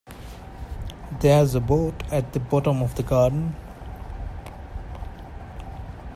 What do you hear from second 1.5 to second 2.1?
a boat